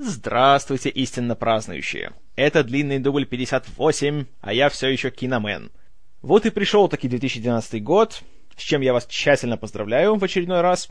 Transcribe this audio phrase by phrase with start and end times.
[0.00, 2.12] Здравствуйте, истинно празднующие.
[2.36, 5.72] Это длинный дубль 58, а я все еще киномен.
[6.22, 8.22] Вот и пришел таки 2012 год,
[8.56, 10.88] с чем я вас тщательно поздравляю в очередной раз.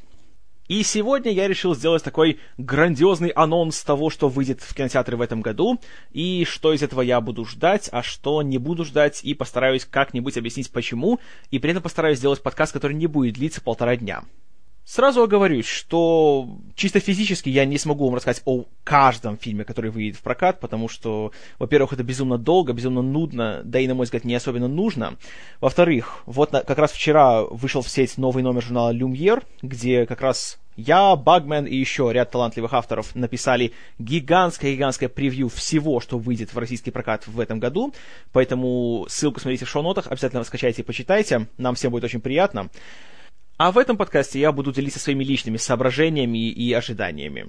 [0.67, 5.41] И сегодня я решил сделать такой грандиозный анонс того, что выйдет в кинотеатры в этом
[5.41, 5.79] году,
[6.11, 10.35] и что из этого я буду ждать, а что не буду ждать, и постараюсь как-нибудь
[10.35, 14.25] объяснить почему, и при этом постараюсь сделать подкаст, который не будет длиться полтора дня.
[14.87, 20.15] Сразу оговорюсь, что чисто физически я не смогу вам рассказать о каждом фильме, который выйдет
[20.15, 24.23] в прокат, потому что, во-первых, это безумно долго, безумно нудно, да и, на мой взгляд,
[24.23, 25.17] не особенно нужно.
[25.59, 30.21] Во-вторых, вот на, как раз вчера вышел в сеть новый номер журнала «Люмьер», где как
[30.21, 36.57] раз я, Багмен и еще ряд талантливых авторов написали гигантское-гигантское превью всего, что выйдет в
[36.57, 37.93] российский прокат в этом году,
[38.31, 42.69] поэтому ссылку смотрите в шоу-нотах, обязательно скачайте и почитайте, нам всем будет очень приятно.
[43.57, 47.47] А в этом подкасте я буду делиться своими личными соображениями и ожиданиями.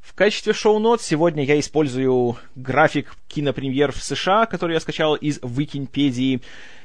[0.00, 6.42] В качестве шоу-нот сегодня я использую график кинопремьер в США, который я скачал из Википедии.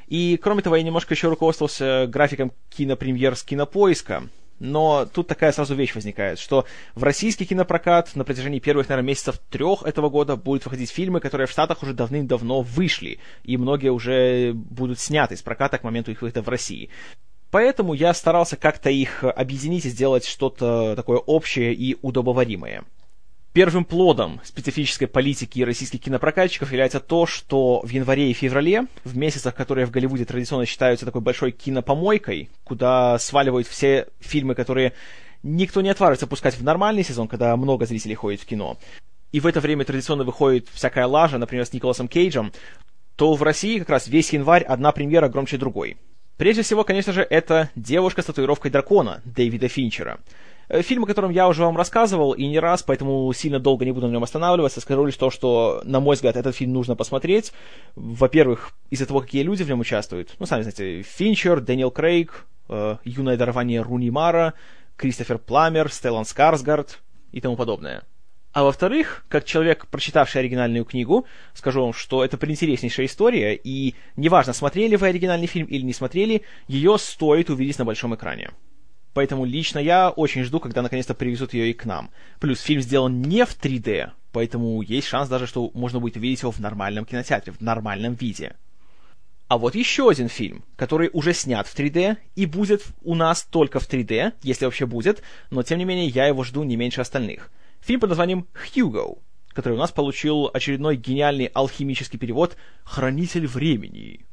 [0.08, 4.24] И, кроме того, я немножко еще руководствовался графиком кинопремьер с кинопоиска.
[4.58, 9.40] Но тут такая сразу вещь возникает, что в российский кинопрокат на протяжении первых, наверное, месяцев
[9.50, 14.52] трех этого года будут выходить фильмы, которые в Штатах уже давным-давно вышли, и многие уже
[14.54, 16.88] будут сняты с проката к моменту их выхода в России.
[17.54, 22.82] Поэтому я старался как-то их объединить и сделать что-то такое общее и удобоваримое.
[23.52, 29.54] Первым плодом специфической политики российских кинопрокатчиков является то, что в январе и феврале, в месяцах,
[29.54, 34.92] которые в Голливуде традиционно считаются такой большой кинопомойкой, куда сваливают все фильмы, которые
[35.44, 38.78] никто не отважится пускать в нормальный сезон, когда много зрителей ходит в кино,
[39.30, 42.52] и в это время традиционно выходит всякая лажа, например, с Николасом Кейджем,
[43.14, 45.96] то в России как раз весь январь одна премьера громче другой.
[46.36, 50.18] Прежде всего, конечно же, это «Девушка с татуировкой дракона» Дэвида Финчера.
[50.68, 53.92] Э, фильм, о котором я уже вам рассказывал, и не раз, поэтому сильно долго не
[53.92, 54.80] буду на нем останавливаться.
[54.80, 57.52] Скажу лишь то, что, на мой взгляд, этот фильм нужно посмотреть.
[57.94, 60.34] Во-первых, из-за того, какие люди в нем участвуют.
[60.38, 64.54] Ну, сами знаете, Финчер, Дэниел Крейг, э, юное дарование Руни Мара,
[64.96, 67.00] Кристофер Пламер, Стеллан Скарсгард
[67.32, 68.02] и тому подобное.
[68.54, 74.52] А во-вторых, как человек, прочитавший оригинальную книгу, скажу вам, что это преинтереснейшая история, и неважно,
[74.52, 78.52] смотрели вы оригинальный фильм или не смотрели, ее стоит увидеть на большом экране.
[79.12, 82.10] Поэтому лично я очень жду, когда наконец-то привезут ее и к нам.
[82.38, 86.52] Плюс фильм сделан не в 3D, поэтому есть шанс даже, что можно будет увидеть его
[86.52, 88.54] в нормальном кинотеатре, в нормальном виде.
[89.48, 93.80] А вот еще один фильм, который уже снят в 3D и будет у нас только
[93.80, 97.50] в 3D, если вообще будет, но тем не менее я его жду не меньше остальных–
[97.84, 99.16] Фильм под названием «Хьюго»,
[99.52, 104.24] который у нас получил очередной гениальный алхимический перевод «Хранитель времени».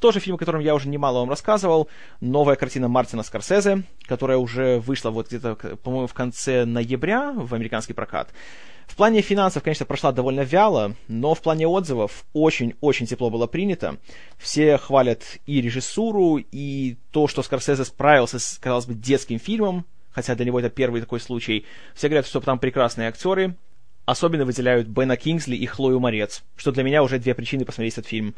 [0.00, 1.88] Тоже фильм, о котором я уже немало вам рассказывал.
[2.20, 7.94] Новая картина Мартина Скорсезе, которая уже вышла вот где-то, по-моему, в конце ноября в американский
[7.94, 8.34] прокат.
[8.86, 13.96] В плане финансов, конечно, прошла довольно вяло, но в плане отзывов очень-очень тепло было принято.
[14.36, 20.34] Все хвалят и режиссуру, и то, что Скорсезе справился с, казалось бы, детским фильмом, хотя
[20.34, 21.66] для него это первый такой случай.
[21.94, 23.56] Все говорят, что там прекрасные актеры.
[24.06, 28.06] Особенно выделяют Бена Кингсли и Хлою Морец, что для меня уже две причины посмотреть этот
[28.08, 28.34] фильм.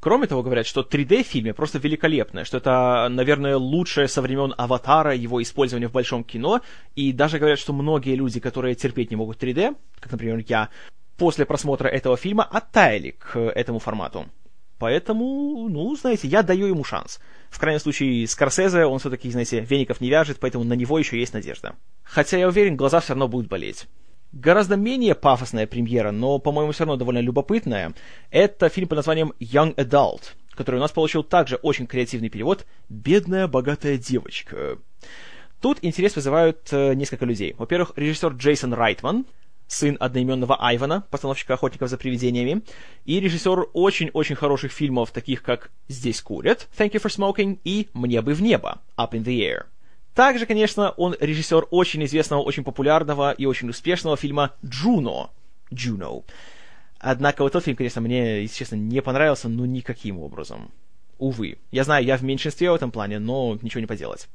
[0.00, 4.52] Кроме того, говорят, что 3D в фильме просто великолепное, что это, наверное, лучшее со времен
[4.56, 6.60] «Аватара», его использование в большом кино,
[6.96, 10.70] и даже говорят, что многие люди, которые терпеть не могут 3D, как, например, я,
[11.16, 14.26] после просмотра этого фильма оттаяли к этому формату.
[14.78, 17.20] Поэтому, ну, знаете, я даю ему шанс.
[17.52, 21.34] В крайнем случае, Скорсезе, он все-таки, знаете, веников не вяжет, поэтому на него еще есть
[21.34, 21.74] надежда.
[22.02, 23.86] Хотя я уверен, глаза все равно будут болеть.
[24.32, 27.92] Гораздо менее пафосная премьера, но, по-моему, все равно довольно любопытная,
[28.30, 33.46] это фильм под названием Young Adult, который у нас получил также очень креативный перевод «Бедная
[33.46, 34.78] богатая девочка».
[35.60, 37.54] Тут интерес вызывают э, несколько людей.
[37.58, 39.26] Во-первых, режиссер Джейсон Райтман—
[39.72, 42.62] сын одноименного Айвана, постановщика «Охотников за привидениями»,
[43.06, 48.20] и режиссер очень-очень хороших фильмов, таких как «Здесь курят», «Thank you for smoking» и «Мне
[48.20, 49.64] бы в небо», «Up in the air».
[50.14, 55.30] Также, конечно, он режиссер очень известного, очень популярного и очень успешного фильма «Джуно»,
[55.70, 56.24] «Juno».
[56.98, 60.70] Однако вот тот фильм, конечно, мне, если честно, не понравился, ну, никаким образом.
[61.18, 61.56] Увы.
[61.70, 64.28] Я знаю, я в меньшинстве в этом плане, но ничего не поделать.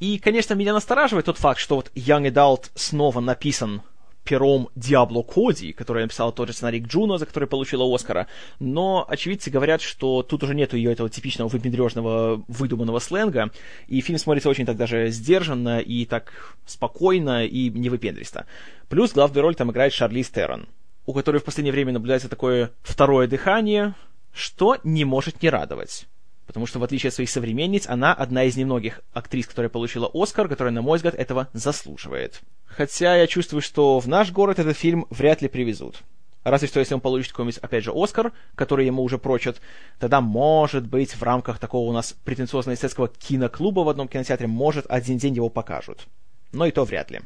[0.00, 3.82] И, конечно, меня настораживает тот факт, что вот Young Adult снова написан
[4.24, 8.28] пером Диабло Коди, который написал тот же сценарий Джуно, за который получила Оскара,
[8.60, 13.50] но очевидцы говорят, что тут уже нету ее этого типичного выпендрежного выдуманного сленга,
[13.88, 18.46] и фильм смотрится очень так даже сдержанно и так спокойно и не выпендристо.
[18.88, 20.68] Плюс главную роль там играет Шарлиз Террон,
[21.06, 23.94] у которой в последнее время наблюдается такое второе дыхание,
[24.32, 26.06] что не может не радовать.
[26.46, 30.48] Потому что, в отличие от своих современниц, она одна из немногих актрис, которая получила Оскар,
[30.48, 32.40] которая, на мой взгляд, этого заслуживает.
[32.66, 36.02] Хотя я чувствую, что в наш город этот фильм вряд ли привезут.
[36.44, 39.60] Разве что, если он получит какой-нибудь, опять же, Оскар, который ему уже прочат,
[40.00, 45.18] тогда, может быть, в рамках такого у нас претенциозно-эстетского киноклуба в одном кинотеатре, может, один
[45.18, 46.08] день его покажут.
[46.50, 47.20] Но и то вряд ли.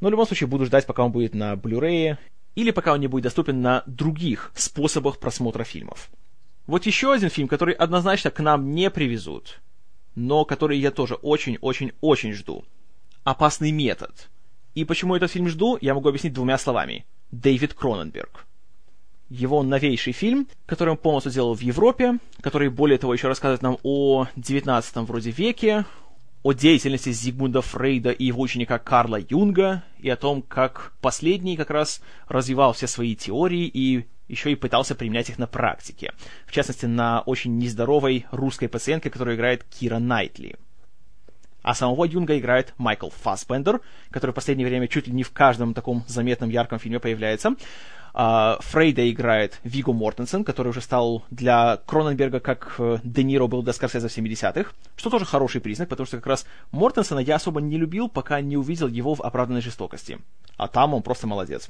[0.00, 2.16] Но в любом случае буду ждать, пока он будет на Blu-ray,
[2.56, 6.10] или пока он не будет доступен на других способах просмотра фильмов.
[6.68, 9.58] Вот еще один фильм, который однозначно к нам не привезут,
[10.14, 12.62] но который я тоже очень-очень-очень жду.
[13.24, 14.28] «Опасный метод».
[14.74, 17.06] И почему этот фильм жду, я могу объяснить двумя словами.
[17.30, 18.46] Дэвид Кроненберг.
[19.30, 23.78] Его новейший фильм, который он полностью сделал в Европе, который, более того, еще рассказывает нам
[23.82, 25.86] о 19 вроде веке,
[26.42, 31.70] о деятельности Зигмунда Фрейда и его ученика Карла Юнга, и о том, как последний как
[31.70, 36.12] раз развивал все свои теории и еще и пытался применять их на практике.
[36.46, 40.56] В частности, на очень нездоровой русской пациентке, которую играет Кира Найтли.
[41.62, 43.80] А самого Юнга играет Майкл Фассбендер,
[44.10, 47.56] который в последнее время чуть ли не в каждом таком заметном ярком фильме появляется.
[48.14, 53.62] Uh, Фрейда играет Виго Мортенсен, который уже стал для Кроненберга, как uh, Де Ниро был
[53.62, 57.60] для Скорсезе в 70-х, что тоже хороший признак, потому что как раз Мортенсена я особо
[57.60, 60.18] не любил, пока не увидел его в «Оправданной жестокости».
[60.56, 61.68] А там он просто молодец.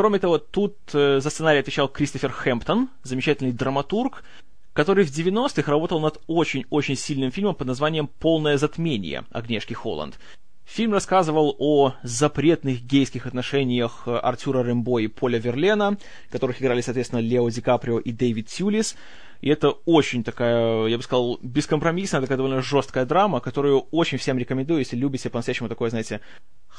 [0.00, 4.24] Кроме того, тут uh, за сценарий отвечал Кристофер Хэмптон, замечательный драматург,
[4.72, 10.18] который в 90-х работал над очень-очень сильным фильмом под названием «Полное затмение» Агнешки Холланд.
[10.64, 15.98] Фильм рассказывал о запретных гейских отношениях Артюра Рэмбо и Поля Верлена,
[16.30, 18.96] которых играли, соответственно, Лео Ди Каприо и Дэвид Тюлис.
[19.42, 24.38] И это очень такая, я бы сказал, бескомпромиссная, такая довольно жесткая драма, которую очень всем
[24.38, 26.22] рекомендую, если любите по-настоящему такое, знаете,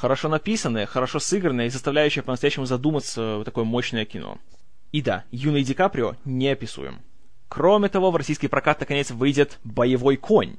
[0.01, 4.39] хорошо написанное, хорошо сыгранное и заставляющее по-настоящему задуматься такое мощное кино.
[4.92, 7.01] И да, юный Ди Каприо неописуем.
[7.48, 10.57] Кроме того, в российский прокат наконец выйдет «Боевой конь»,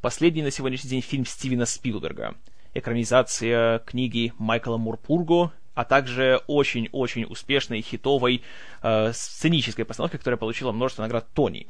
[0.00, 2.34] последний на сегодняшний день фильм Стивена Спилберга—
[2.74, 8.42] экранизация книги Майкла Мурпурго, а также очень-очень успешной хитовой
[8.82, 11.68] э, сценической постановкой, которая получила множество наград Тони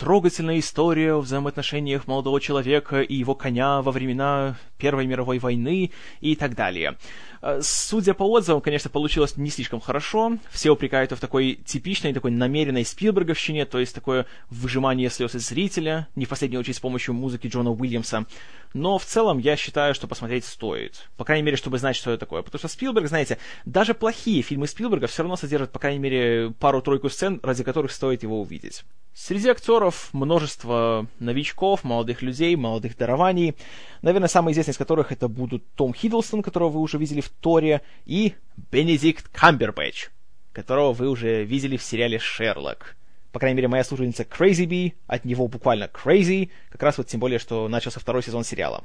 [0.00, 5.90] трогательная история о взаимоотношениях молодого человека и его коня во времена Первой мировой войны
[6.22, 6.96] и так далее.
[7.42, 10.38] Э, судя по отзывам, конечно, получилось не слишком хорошо.
[10.50, 16.08] Все упрекают в такой типичной, такой намеренной Спилберговщине, то есть такое выжимание слез из зрителя,
[16.16, 18.26] не в последнюю очередь с помощью музыки Джона Уильямса.
[18.72, 21.08] Но в целом я считаю, что посмотреть стоит.
[21.16, 22.42] По крайней мере, чтобы знать, что это такое.
[22.42, 27.08] Потому что Спилберг, знаете, даже плохие фильмы Спилберга все равно содержат, по крайней мере, пару-тройку
[27.08, 28.84] сцен, ради которых стоит его увидеть.
[29.12, 33.56] Среди актеров множество новичков, молодых людей, молодых дарований.
[34.02, 37.82] Наверное, самые известные из которых это будут Том Хиддлстон, которого вы уже видели в Торе,
[38.06, 38.34] и
[38.70, 40.08] Бенедикт Камбербэтч,
[40.52, 42.96] которого вы уже видели в сериале «Шерлок».
[43.32, 47.20] По крайней мере, моя служеница Crazy Bee, от него буквально Crazy, как раз вот тем
[47.20, 48.84] более, что начался второй сезон сериала.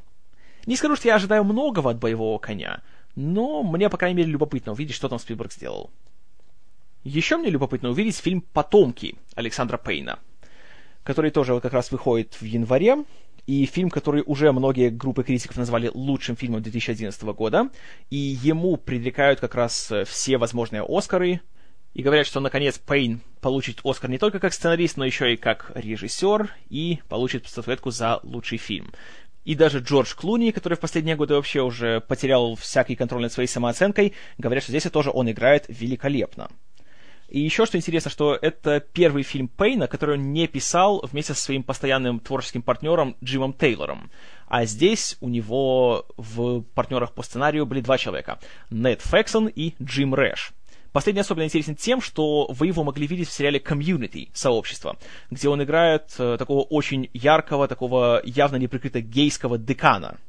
[0.66, 2.82] Не скажу, что я ожидаю многого от боевого коня,
[3.16, 5.90] но мне, по крайней мере, любопытно увидеть, что там Спилберг сделал.
[7.04, 10.20] Еще мне любопытно увидеть фильм «Потомки» Александра Пейна,
[11.04, 12.98] который тоже вот как раз выходит в январе,
[13.48, 17.70] и фильм, который уже многие группы критиков назвали лучшим фильмом 2011 года,
[18.10, 21.42] и ему предрекают как раз э, все возможные Оскары,
[21.94, 25.72] и говорят, что наконец Пейн получит Оскар не только как сценарист, но еще и как
[25.76, 28.92] режиссер, и получит статуэтку за лучший фильм.
[29.46, 33.48] И даже Джордж Клуни, который в последние годы вообще уже потерял всякий контроль над своей
[33.48, 36.50] самооценкой, говорят, что здесь тоже он играет великолепно.
[37.36, 41.42] И еще что интересно, что это первый фильм Пейна, который он не писал вместе со
[41.42, 44.10] своим постоянным творческим партнером Джимом Тейлором.
[44.48, 48.40] А здесь у него в партнерах по сценарию были два человека.
[48.70, 50.54] Нед Фексон и Джим Рэш.
[50.94, 54.96] Последний особенно интересен тем, что вы его могли видеть в сериале Community, сообщество,
[55.30, 60.20] где он играет э, такого очень яркого, такого явно неприкрыто гейского декана.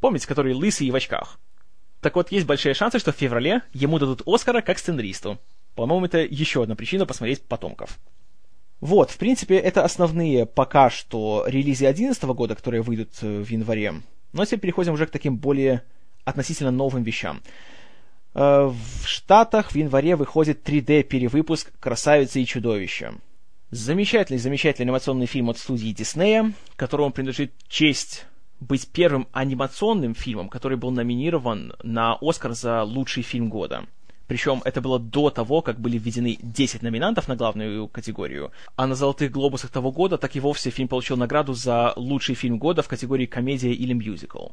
[0.00, 1.38] Помните, который лысый и в очках?
[2.02, 5.38] Так вот, есть большие шансы, что в феврале ему дадут Оскара как сценаристу.
[5.74, 7.98] По-моему, это еще одна причина посмотреть «Потомков».
[8.80, 13.94] Вот, в принципе, это основные пока что релизы 2011 года, которые выйдут э, в январе.
[14.32, 15.82] Но теперь переходим уже к таким более
[16.24, 17.42] относительно новым вещам.
[18.34, 23.14] Э, в Штатах в январе выходит 3D-перевыпуск «Красавица и чудовище».
[23.70, 28.26] Замечательный, замечательный анимационный фильм от студии Диснея, которому принадлежит честь
[28.60, 33.86] быть первым анимационным фильмом, который был номинирован на Оскар за лучший фильм года.
[34.32, 38.50] Причем это было до того, как были введены 10 номинантов на главную категорию.
[38.76, 42.56] А на «Золотых глобусах» того года так и вовсе фильм получил награду за лучший фильм
[42.56, 44.46] года в категории комедия или мюзикл.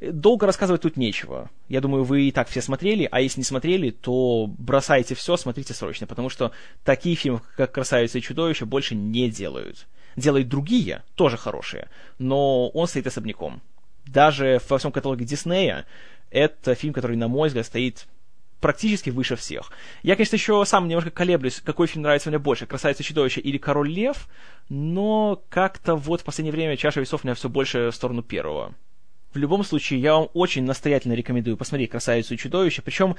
[0.00, 1.50] Долго рассказывать тут нечего.
[1.68, 5.74] Я думаю, вы и так все смотрели, а если не смотрели, то бросайте все, смотрите
[5.74, 6.52] срочно, потому что
[6.82, 9.86] такие фильмы, как «Красавица и чудовище», больше не делают.
[10.16, 13.60] делает другие, тоже хорошие, но он стоит особняком.
[14.06, 15.84] Даже во всем каталоге Диснея
[16.30, 18.06] это фильм, который, на мой взгляд, стоит
[18.60, 19.72] практически выше всех.
[20.02, 23.90] Я, конечно, еще сам немножко колеблюсь, какой фильм нравится мне больше, «Красавица чудовище» или «Король
[23.90, 24.28] лев»,
[24.68, 28.74] но как-то вот в последнее время чаша весов у меня все больше в сторону первого.
[29.32, 33.16] В любом случае, я вам очень настоятельно рекомендую посмотреть «Красавицу и чудовище», причем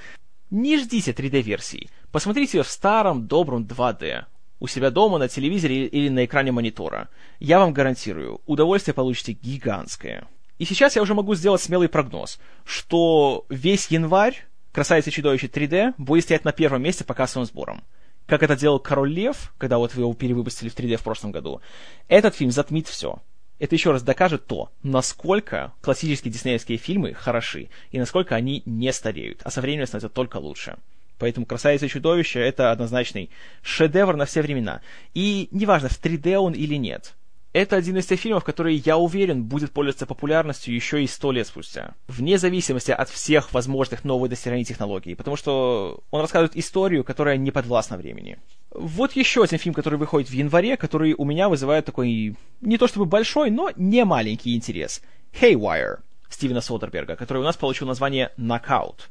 [0.49, 1.89] не ждите 3D-версии.
[2.11, 4.25] Посмотрите ее в старом, добром 2D.
[4.59, 7.09] У себя дома, на телевизоре или на экране монитора.
[7.39, 10.27] Я вам гарантирую, удовольствие получите гигантское.
[10.57, 15.95] И сейчас я уже могу сделать смелый прогноз, что весь январь «Красавица и чудовище 3D»
[15.97, 17.83] будет стоять на первом месте по кассовым сборам.
[18.27, 21.61] Как это делал «Король лев», когда вот его перевыпустили в 3D в прошлом году.
[22.07, 23.19] Этот фильм затмит все.
[23.57, 29.41] Это еще раз докажет то, насколько классические диснеевские фильмы хороши, и насколько они не стареют,
[29.43, 30.77] а со временем становятся только лучше.
[31.17, 33.31] Поэтому «Красавица и чудовище»— это однозначный
[33.63, 34.81] шедевр на все времена.
[35.15, 37.15] И неважно, в 3D он или нет—
[37.57, 41.47] это один из тех фильмов, который, я уверен, будет пользоваться популярностью еще и сто лет
[41.47, 41.93] спустя.
[42.07, 45.15] Вне зависимости от всех возможных новых достижений технологий.
[45.15, 48.37] Потому что он рассказывает историю, которая не подвластна времени.
[48.71, 52.87] Вот еще один фильм, который выходит в январе, который у меня вызывает такой, не то
[52.87, 55.01] чтобы большой, но не маленький интерес.
[55.41, 55.99] Haywire
[56.29, 59.09] Стивена Содерберга, который у нас получил название «Нокаут».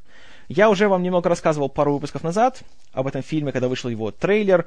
[0.49, 2.61] Я уже вам немного рассказывал пару выпусков назад
[2.93, 4.65] об этом фильме, когда вышел его трейлер.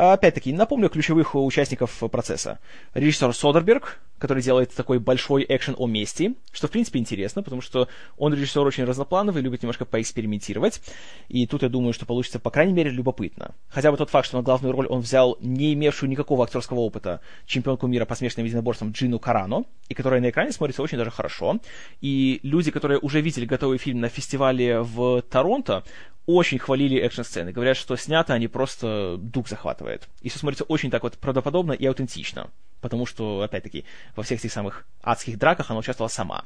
[0.00, 2.60] А, опять-таки, напомню ключевых участников процесса.
[2.94, 7.88] Режиссер Содерберг, который делает такой большой экшен о мести, что, в принципе, интересно, потому что
[8.16, 10.80] он режиссер очень разноплановый, любит немножко поэкспериментировать.
[11.26, 13.56] И тут я думаю, что получится, по крайней мере, любопытно.
[13.68, 17.20] Хотя бы тот факт, что на главную роль он взял не имевшую никакого актерского опыта
[17.46, 21.58] чемпионку мира по смешанным единоборствам Джину Карано, и которая на экране смотрится очень даже хорошо.
[22.00, 25.82] И люди, которые уже видели готовый фильм на фестивале в Торонто,
[26.28, 27.52] очень хвалили экшн-сцены.
[27.52, 29.48] Говорят, что снято они просто дух
[29.88, 30.08] захватывает.
[30.22, 32.50] И все смотрится очень так вот правдоподобно и аутентично.
[32.80, 36.44] Потому что, опять-таки, во всех этих самых адских драках она участвовала сама.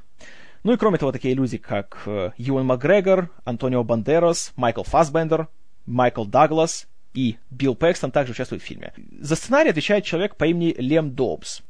[0.64, 2.02] Ну и кроме того, такие люди, как
[2.36, 5.48] Юэн Макгрегор, Антонио Бандерас, Майкл Фасбендер,
[5.86, 8.92] Майкл Даглас и Билл Пэкстон также участвуют в фильме.
[9.20, 11.62] За сценарий отвечает человек по имени Лем Добс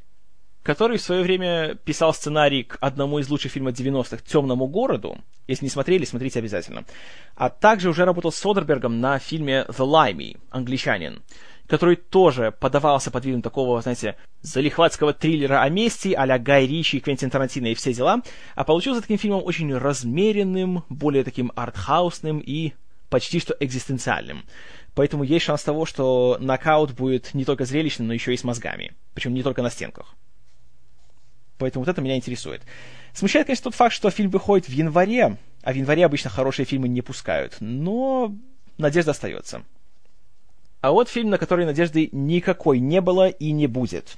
[0.63, 5.17] который в свое время писал сценарий к одному из лучших фильмов 90-х «Темному городу».
[5.45, 6.85] Если не смотрели, смотрите обязательно.
[7.35, 11.21] А также уже работал с Содербергом на фильме «The Limey», «Англичанин»,
[11.73, 17.31] который тоже подавался под видом такого, знаете, залихватского триллера о мести а-ля Гай Ричи, Квентин
[17.31, 18.21] Тарантино и все дела,
[18.53, 22.73] а получился таким фильмом очень размеренным, более таким артхаусным и
[23.09, 24.45] почти что экзистенциальным.
[24.93, 28.93] Поэтому есть шанс того, что нокаут будет не только зрелищным, но еще и с мозгами.
[29.15, 30.13] Причем не только на стенках.
[31.57, 32.61] Поэтому вот это меня интересует.
[33.13, 36.87] Смущает, конечно, тот факт, что фильм выходит в январе, а в январе обычно хорошие фильмы
[36.87, 37.57] не пускают.
[37.61, 38.31] Но
[38.77, 39.63] надежда остается.
[40.83, 44.17] А вот фильм, на который надежды никакой не было и не будет.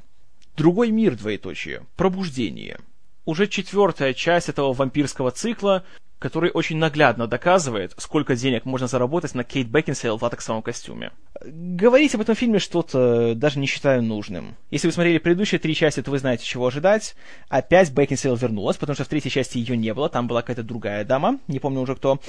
[0.57, 1.85] Другой мир, двоеточие.
[1.95, 2.79] Пробуждение.
[3.23, 5.83] Уже четвертая часть этого вампирского цикла,
[6.19, 11.11] который очень наглядно доказывает, сколько денег можно заработать на Кейт Бекинсейл в латексовом костюме.
[11.45, 14.55] Говорить об этом фильме что-то даже не считаю нужным.
[14.71, 17.15] Если вы смотрели предыдущие три части, то вы знаете, чего ожидать.
[17.49, 21.03] Опять Бекинсейл вернулась, потому что в третьей части ее не было, там была какая-то другая
[21.03, 22.19] дама, не помню уже кто.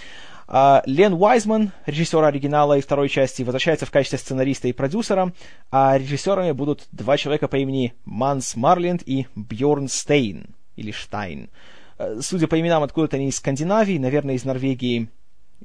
[0.48, 5.32] А Лен Уайзман, режиссер оригинала и второй части, возвращается в качестве сценариста и продюсера,
[5.70, 11.44] а режиссерами будут два человека по имени Манс Марлинд и Бьорн Стейн, или Штайн.
[11.44, 11.75] Э,
[12.20, 15.08] судя по именам, откуда-то они из Скандинавии, наверное, из Норвегии.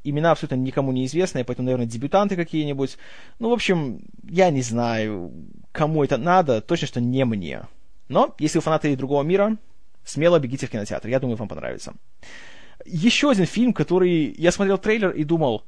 [0.03, 2.97] Имена абсолютно никому не известные, поэтому, наверное, дебютанты какие-нибудь.
[3.39, 5.31] Ну, в общем, я не знаю,
[5.71, 7.63] кому это надо, точно, что не мне.
[8.07, 9.57] Но, если вы фанаты другого мира,
[10.03, 11.93] смело бегите в кинотеатр, я думаю, вам понравится.
[12.85, 14.33] Еще один фильм, который...
[14.37, 15.63] Я смотрел трейлер и думал,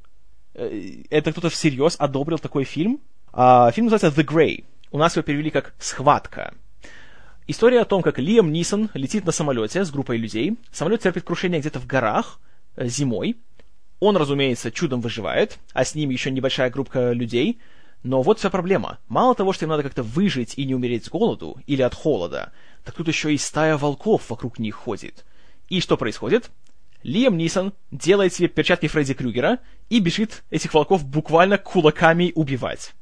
[0.54, 3.00] э, это кто-то всерьез одобрил такой фильм.
[3.32, 4.64] А, фильм называется The Grey.
[4.90, 6.54] У нас его перевели как «Схватка».
[7.46, 10.56] История о том, как Лиам Нисон летит на самолете с группой людей.
[10.72, 12.40] Самолет терпит крушение где-то в горах
[12.76, 13.36] э, зимой.
[14.00, 17.58] Он, разумеется, чудом выживает, а с ним еще небольшая группа людей.
[18.02, 18.98] Но вот вся проблема.
[19.08, 22.50] Мало того, что им надо как-то выжить и не умереть с голоду или от холода,
[22.82, 25.26] так тут еще и стая волков вокруг них ходит.
[25.68, 26.50] И что происходит?
[27.02, 29.58] Лиам Нисон делает себе перчатки Фредди Крюгера
[29.90, 32.94] и бежит этих волков буквально кулаками убивать.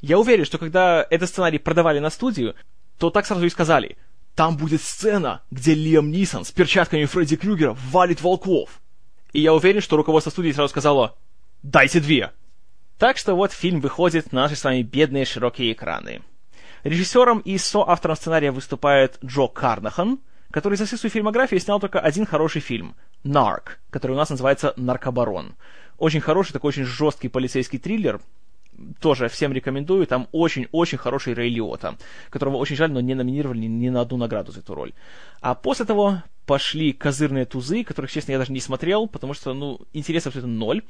[0.00, 2.54] Я уверен, что когда этот сценарий продавали на студию,
[2.98, 3.96] то так сразу и сказали.
[4.34, 8.80] Там будет сцена, где Лиам Нисон с перчатками Фредди Крюгера валит волков.
[9.32, 11.16] И я уверен, что руководство студии сразу сказало
[11.62, 12.32] «Дайте две!».
[12.98, 16.22] Так что вот фильм выходит на наши с вами бедные широкие экраны.
[16.82, 22.26] Режиссером и соавтором сценария выступает Джо Карнахан, который за всю свою фильмографию снял только один
[22.26, 25.54] хороший фильм— «Нарк», который у нас называется «Наркобарон».
[25.98, 28.20] Очень хороший, такой очень жесткий полицейский триллер,
[29.00, 30.06] тоже всем рекомендую.
[30.06, 31.96] Там очень-очень хороший Рэй Лиота,
[32.30, 34.92] которого очень жаль, но не номинировали ни на одну награду за эту роль.
[35.40, 39.80] А после того пошли козырные тузы, которых, честно, я даже не смотрел, потому что, ну,
[39.92, 40.82] интереса абсолютно ноль.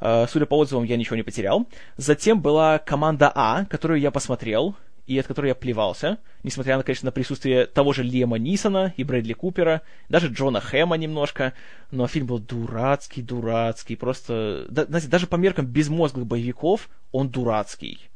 [0.00, 1.66] Uh, судя по отзывам, я ничего не потерял.
[1.96, 4.74] Затем была команда А, которую я посмотрел
[5.06, 9.04] и от которой я плевался, несмотря на, конечно, на присутствие того же Лема Нисона и
[9.04, 11.52] Брэдли Купера, даже Джона Хэма немножко,
[11.90, 18.08] но фильм был дурацкий, дурацкий, просто, да, знаете, даже по меркам безмозглых боевиков он дурацкий.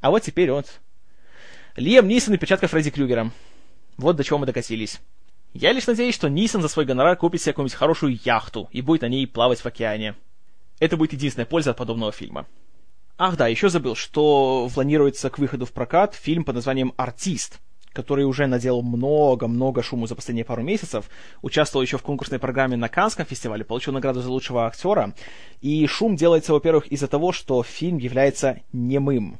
[0.00, 0.80] А вот теперь вот.
[1.76, 3.30] Лем Нисон и печатка Фредди Крюгера.
[3.96, 5.00] Вот до чего мы докатились.
[5.54, 9.02] Я лишь надеюсь, что Нисон за свой гонорар купит себе какую-нибудь хорошую яхту и будет
[9.02, 10.14] на ней плавать в океане.
[10.80, 12.46] Это будет единственная польза от подобного фильма.
[13.18, 17.60] Ах да, еще забыл, что планируется к выходу в прокат фильм под названием «Артист»,
[17.92, 21.10] который уже наделал много-много шуму за последние пару месяцев,
[21.42, 25.14] участвовал еще в конкурсной программе на Канском фестивале, получил награду за лучшего актера,
[25.60, 29.38] и шум делается, во-первых, из-за того, что фильм является немым.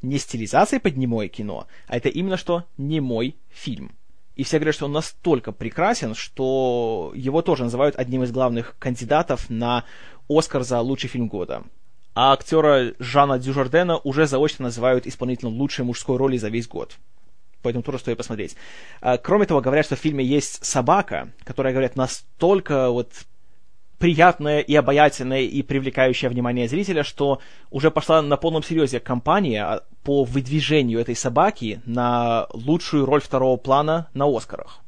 [0.00, 3.92] Не стилизацией под немое кино, а это именно что немой фильм.
[4.36, 9.50] И все говорят, что он настолько прекрасен, что его тоже называют одним из главных кандидатов
[9.50, 9.84] на
[10.28, 11.64] Оскар за лучший фильм года
[12.16, 16.96] а актера Жана Дюжардена уже заочно называют исполнителем лучшей мужской роли за весь год.
[17.60, 18.56] Поэтому тоже стоит посмотреть.
[19.02, 23.12] А, кроме того, говорят, что в фильме есть собака, которая, говорят, настолько вот
[23.98, 29.82] приятная и обаятельная и привлекающая внимание зрителя, что уже пошла на полном серьезе кампания а,
[30.02, 34.80] по выдвижению этой собаки на лучшую роль второго плана на Оскарах.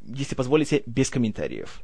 [0.00, 1.82] Если позволите, без комментариев.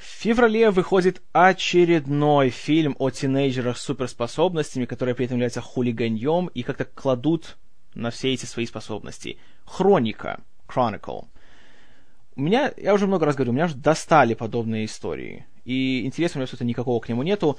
[0.00, 6.62] В феврале выходит очередной фильм о тинейджерах с суперспособностями, которые при этом являются хулиганьем и
[6.62, 7.58] как-то кладут
[7.92, 9.36] на все эти свои способности.
[9.66, 10.40] Хроника.
[10.66, 11.26] Chronicle.
[12.34, 15.44] У меня, я уже много раз говорю, меня уже достали подобные истории.
[15.66, 17.58] И интереса у меня, собственно, никакого к нему нету.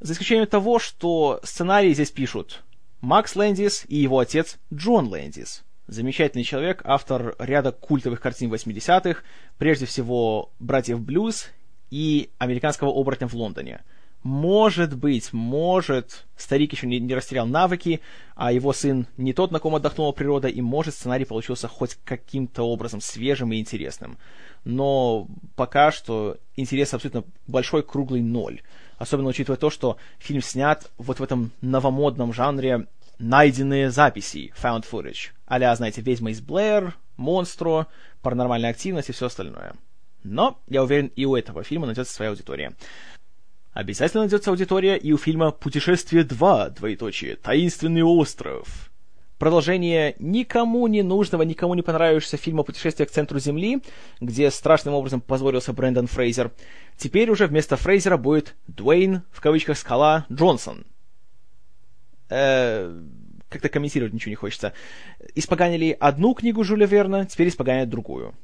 [0.00, 2.62] За исключением того, что сценарий здесь пишут
[3.02, 5.62] Макс Лэндис и его отец Джон Лэндис.
[5.88, 9.20] Замечательный человек, автор ряда культовых картин 80-х,
[9.58, 11.50] прежде всего «Братьев Блюз»
[11.92, 13.82] и американского оборотня в Лондоне.
[14.22, 18.00] Может быть, может, старик еще не, не растерял навыки,
[18.34, 22.62] а его сын не тот, на ком отдохнула природа, и может сценарий получился хоть каким-то
[22.62, 24.16] образом свежим и интересным.
[24.64, 28.62] Но пока что интерес абсолютно большой, круглый ноль.
[28.96, 32.86] Особенно учитывая то, что фильм снят вот в этом новомодном жанре
[33.18, 35.32] найденные записи, found footage.
[35.46, 37.86] а знаете, «Ведьма из Блэр», «Монстро»,
[38.22, 39.74] «Паранормальная активность» и все остальное.
[40.24, 42.74] Но, я уверен, и у этого фильма найдется своя аудитория.
[43.72, 48.90] Обязательно найдется аудитория и у фильма «Путешествие 2», двоеточие, «Таинственный остров».
[49.38, 53.82] Продолжение никому не нужного, никому не понравившегося фильма «Путешествие к центру Земли»,
[54.20, 56.52] где страшным образом позволился Брэндон Фрейзер.
[56.96, 60.84] Теперь уже вместо Фрейзера будет Дуэйн, в кавычках, скала Джонсон.
[62.28, 62.94] Э,
[63.48, 64.74] как-то комментировать ничего не хочется.
[65.34, 68.34] Испоганили одну книгу Жюля Верна, теперь испоганят другую.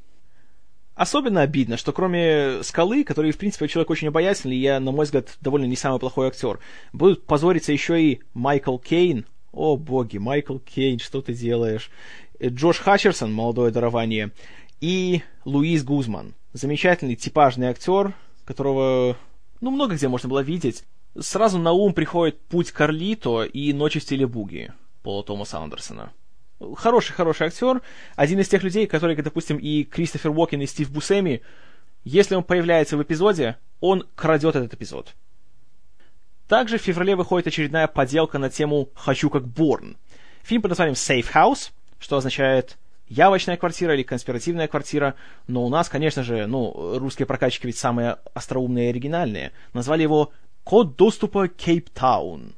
[0.99, 5.29] Особенно обидно, что кроме Скалы, который, в принципе, человек очень обаятельный, я, на мой взгляд,
[5.41, 6.59] довольно не самый плохой актер,
[6.93, 9.25] будут позориться еще и Майкл Кейн.
[9.53, 11.93] О, боги, Майкл Кейн, что ты делаешь?
[12.41, 14.33] Э, Джош Хатчерсон, молодое дарование,
[14.81, 16.35] и Луис Гузман.
[16.53, 18.13] Замечательный типажный актер,
[18.45, 19.17] которого,
[19.61, 20.83] ну, много где можно было видеть.
[21.17, 24.73] Сразу на ум приходит «Путь Карлито» и «Ночи в стиле буги»
[25.05, 26.11] Пола Томаса Андерсона
[26.77, 27.83] хороший-хороший актер,
[28.17, 31.43] один из тех людей, которые, допустим, и Кристофер Уокен, и Стив Бусеми,
[32.05, 35.15] если он появляется в эпизоде, он крадет этот эпизод.
[36.49, 39.97] Также в феврале выходит очередная поделка на тему «Хочу как Борн».
[40.43, 45.15] Фильм под названием «Safe House», что означает явочная квартира или конспиративная квартира,
[45.47, 49.53] но у нас, конечно же, ну, русские прокачки ведь самые остроумные и оригинальные.
[49.73, 50.33] Назвали его
[50.65, 52.55] «Код доступа Кейптаун».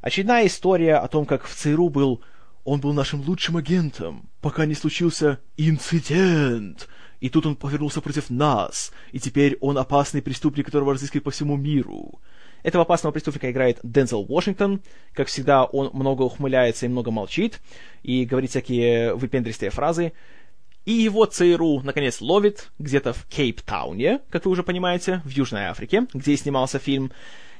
[0.00, 2.22] Очередная история о том, как в ЦРУ был
[2.66, 6.88] он был нашим лучшим агентом, пока не случился инцидент.
[7.20, 11.56] И тут он повернулся против нас, и теперь он опасный преступник, которого разыскивают по всему
[11.56, 12.20] миру.
[12.64, 14.82] Этого опасного преступника играет Дензел Вашингтон.
[15.12, 17.60] Как всегда, он много ухмыляется и много молчит,
[18.02, 20.12] и говорит всякие выпендристые фразы.
[20.84, 26.08] И его ЦРУ, наконец, ловит где-то в Кейптауне, как вы уже понимаете, в Южной Африке,
[26.12, 27.12] где и снимался фильм,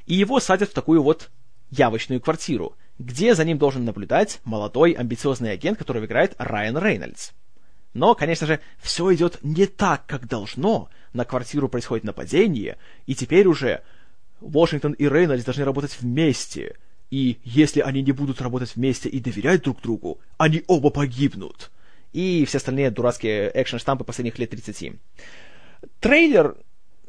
[0.05, 1.29] и его садят в такую вот
[1.71, 7.31] явочную квартиру— где за ним должен наблюдать молодой амбициозный агент, которого играет Райан Рейнольдс.
[7.93, 10.89] Но, конечно же, все идет не так, как должно.
[11.13, 13.81] На квартиру происходит нападение, и теперь уже
[14.39, 16.75] Вашингтон и Рейнольдс должны работать вместе.
[17.09, 21.71] И если они не будут работать вместе и доверять друг другу, они оба погибнут.
[22.13, 24.93] И все остальные дурацкие экшн-штампы последних лет 30.
[25.99, 26.57] Трейлер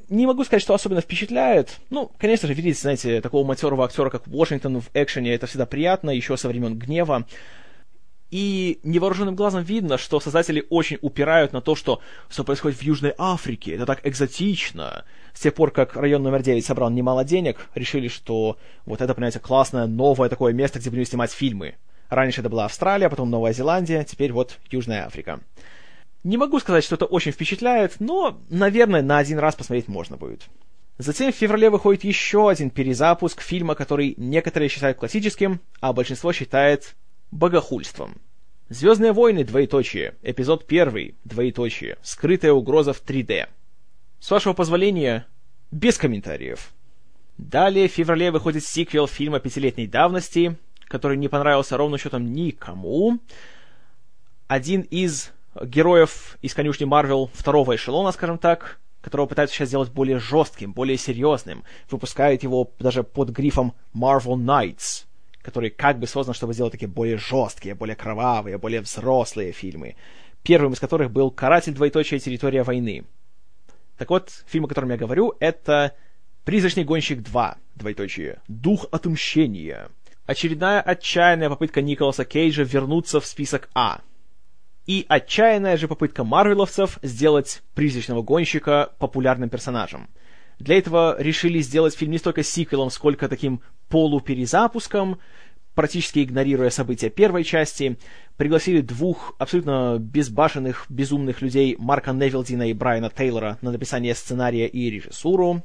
[0.09, 1.79] не могу сказать, что особенно впечатляет.
[1.90, 6.11] Ну, конечно же, видеть, знаете, такого матерого актера, как Вашингтон в экшене, это всегда приятно,
[6.11, 7.27] еще со времен гнева.
[8.31, 13.14] И невооруженным глазом видно, что создатели очень упирают на то, что все происходит в Южной
[13.16, 15.05] Африке, это так экзотично.
[15.33, 19.40] С тех пор, как район номер 9 собрал немало денег, решили, что вот это, понимаете,
[19.40, 21.77] классное, новое такое место, где будем снимать фильмы.
[22.11, 25.40] Раньше это была Австралия, потом Новая Зеландия, теперь вот Южная Африка.
[26.29, 30.43] Не могу сказать, что это очень впечатляет, но, наверное, на один раз посмотреть можно будет.
[30.99, 36.97] Затем в феврале выходит еще один перезапуск фильма, который некоторые считают классическим, а большинство считает
[37.31, 38.17] богохульством.
[38.69, 39.43] «Звездные войны.
[39.43, 40.17] Двоеточие».
[40.23, 41.14] Эпизод первый.
[41.25, 41.97] Двоеточие.
[42.03, 43.47] Скрытая угроза в 3D.
[44.21, 45.27] С вашего позволения,
[45.71, 46.75] без комментариев.
[47.38, 53.19] Далее в феврале выходит сиквел фильма пятилетней давности, который не понравился ровно счетом никому.
[54.47, 55.33] Один из
[55.64, 60.97] героев из конюшни Марвел второго эшелона, скажем так, которого пытаются сейчас сделать более жестким, более
[60.97, 65.05] серьезным, выпускают его даже под грифом Marvel Knights
[65.49, 69.97] который как бы создан, чтобы сделать такие более жесткие, более кровавые, более взрослые фильмы.
[70.42, 71.73] Первым из которых был «Каратель.
[71.73, 72.21] Двоеточие.
[72.21, 73.05] Территория войны».
[73.97, 75.94] Так вот, фильм, о котором я говорю, это
[76.44, 77.57] «Призрачный гонщик 2.
[77.77, 78.42] Двоеточие.
[78.47, 79.88] Дух отмщения».
[80.27, 84.03] Очередная отчаянная попытка Николаса Кейджа вернуться в список А.
[84.88, 90.09] И отчаянная же попытка марвеловцев сделать «Призрачного гонщика» популярным персонажем.
[90.59, 95.18] Для этого решили сделать фильм не столько сиквелом, сколько таким полуперезапуском,
[95.74, 97.98] практически игнорируя события первой части,
[98.38, 104.88] пригласили двух абсолютно безбашенных, безумных людей, Марка Невилдина и Брайана Тейлора, на написание сценария и
[104.88, 105.64] режиссуру.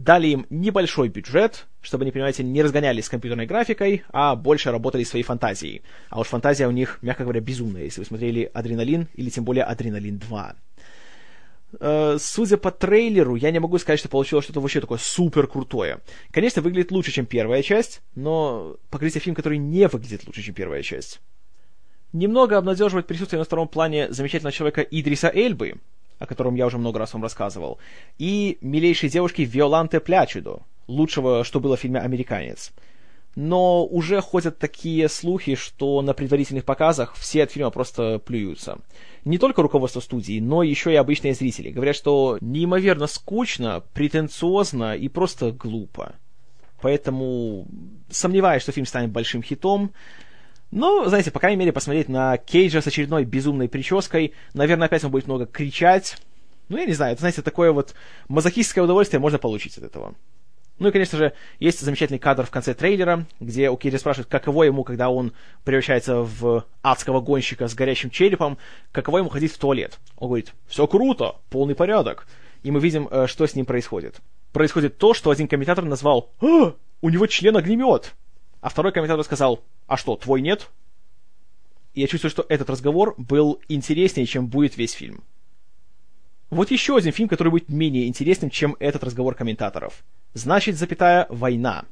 [0.00, 5.04] Дали им небольшой бюджет, чтобы, не понимаете, не разгонялись с компьютерной графикой, а больше работали
[5.04, 5.82] своей фантазией.
[6.08, 9.64] А уж фантазия у них, мягко говоря, безумная, если вы смотрели «Адреналин» или тем более
[9.64, 10.54] «Адреналин 2».
[11.80, 15.98] Э, судя по трейлеру, я не могу сказать, что получилось что-то вообще такое супер крутое.
[16.30, 20.82] Конечно, выглядит лучше, чем первая часть, но покажите фильм, который не выглядит лучше, чем первая
[20.82, 21.20] часть.
[22.14, 25.74] Немного обнадеживает присутствие на втором плане замечательного человека Идриса Эльбы,
[26.20, 27.78] о котором я уже много раз вам рассказывал,
[28.18, 32.72] и милейшей девушки Виоланте Плячидо, лучшего, что было в фильме «Американец»
[33.36, 38.78] но уже ходят такие слухи, что на предварительных показах все от фильма просто плюются.
[39.24, 41.70] Не только руководство студии, но еще и обычные зрители.
[41.70, 46.16] Говорят, что неимоверно скучно, претенциозно и просто глупо.
[46.80, 47.66] Поэтому
[48.10, 49.92] сомневаюсь, что фильм станет большим хитом.
[50.70, 55.10] Но, знаете, по крайней мере, посмотреть на Кейджа с очередной безумной прической, наверное, опять он
[55.10, 56.16] будет много кричать.
[56.68, 57.94] Ну, я не знаю, это, знаете, такое вот
[58.28, 60.14] мазохистское удовольствие можно получить от этого.
[60.78, 64.64] Ну и, конечно же, есть замечательный кадр в конце трейлера, где у Кири спрашивают, каково
[64.64, 68.56] ему, когда он превращается в адского гонщика с горящим черепом,
[68.90, 69.98] каково ему ходить в туалет.
[70.16, 72.26] Он говорит, все круто, полный порядок.
[72.62, 74.20] И мы видим, э, что с ним происходит.
[74.52, 78.14] Происходит то, что один комментатор назвал «А, у него член огнемет!»
[78.62, 80.70] А второй комментатор сказал «А что, твой нет?»
[81.92, 85.24] Я чувствую, что этот разговор был интереснее, чем будет весь фильм.
[86.48, 91.84] Вот еще один фильм, который будет менее интересным, чем этот разговор комментаторов– Значит, запятая, война.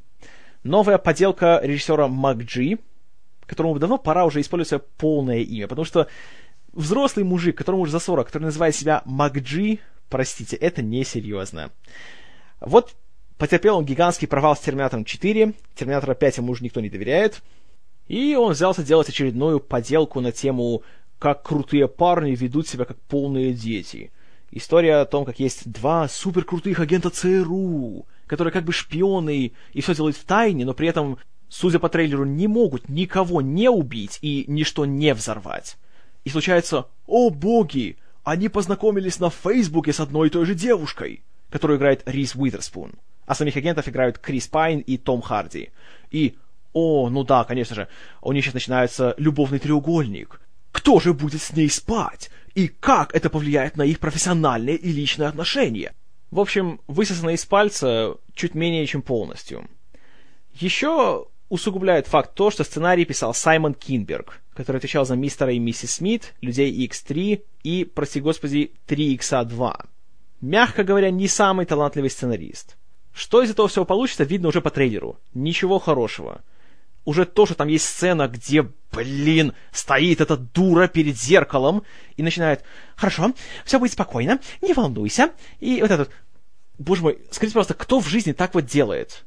[0.62, 2.78] Новая поделка режиссера МакДжи,
[3.46, 6.06] которому давно пора уже использовать полное имя, потому что
[6.72, 11.70] взрослый мужик, которому уже за 40, который называет себя МакДжи, простите, это несерьезно.
[12.60, 12.94] Вот
[13.38, 17.42] потерпел он гигантский провал с Терминатором 4, Терминатора 5 ему уже никто не доверяет,
[18.08, 20.82] и он взялся делать очередную поделку на тему
[21.18, 24.10] «Как крутые парни ведут себя как полные дети».
[24.50, 29.94] История о том, как есть два суперкрутых агента ЦРУ, которые как бы шпионы и все
[29.94, 31.18] делают в тайне, но при этом,
[31.50, 35.76] судя по трейлеру, не могут никого не убить и ничто не взорвать.
[36.24, 41.78] И случается, о боги, они познакомились на Фейсбуке с одной и той же девушкой, которую
[41.78, 42.92] играет Рис Уитерспун.
[43.26, 45.70] А самих агентов играют Крис Пайн и Том Харди.
[46.10, 46.36] И,
[46.78, 47.88] о, ну да, конечно же,
[48.22, 50.40] у них сейчас начинается любовный треугольник.
[50.70, 52.30] Кто же будет с ней спать?
[52.54, 55.92] И как это повлияет на их профессиональные и личные отношения?
[56.30, 59.68] В общем, высосано из пальца чуть менее чем полностью.
[60.54, 65.94] Еще усугубляет факт то, что сценарий писал Саймон Кинберг, который отвечал за мистера и миссис
[65.94, 69.86] Смит, Людей X3 и, прости господи, 3X2.
[70.42, 72.76] Мягко говоря, не самый талантливый сценарист.
[73.12, 75.18] Что из этого всего получится, видно уже по трейлеру.
[75.34, 76.42] Ничего хорошего
[77.08, 81.82] уже то, что там есть сцена, где, блин, стоит эта дура перед зеркалом
[82.18, 82.62] и начинает,
[82.96, 83.32] хорошо,
[83.64, 85.30] все будет спокойно, не волнуйся.
[85.58, 86.10] И вот этот,
[86.78, 89.24] боже мой, скажите, пожалуйста, кто в жизни так вот делает?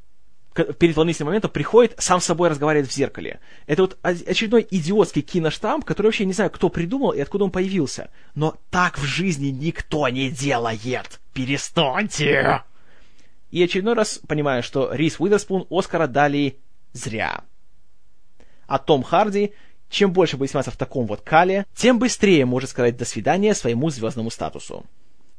[0.78, 3.40] перед волнительным моментом приходит, сам с собой разговаривает в зеркале.
[3.66, 8.10] Это вот очередной идиотский киноштамп, который вообще не знаю, кто придумал и откуда он появился.
[8.34, 11.20] Но так в жизни никто не делает.
[11.32, 12.62] Перестаньте!
[13.50, 16.58] И очередной раз понимаю, что Рис Уидерспун Оскара дали
[16.92, 17.44] зря.
[18.72, 19.52] А Том Харди,
[19.90, 23.90] чем больше будет сниматься в таком вот кале, тем быстрее может сказать «до свидания» своему
[23.90, 24.86] звездному статусу.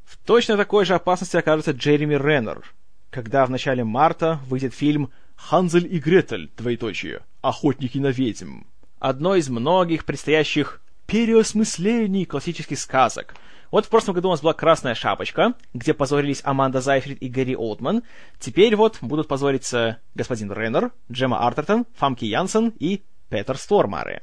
[0.06, 2.62] В точно такой же опасности окажется Джереми Реннер,
[3.10, 6.52] когда в начале марта выйдет фильм «Ханзель и Гретель.
[6.56, 7.22] Двоеточие.
[7.42, 8.66] Охотники на ведьм».
[9.00, 13.34] Одно из многих предстоящих переосмыслений классических сказок.
[13.72, 17.56] Вот в прошлом году у нас была «Красная шапочка», где позорились Аманда Зайфрид и Гэри
[17.56, 18.04] Олдман.
[18.40, 23.02] Теперь вот будут позориться господин Реннер, Джема Артертон, Фамки Янсен и
[23.34, 24.22] Петер Стормаре.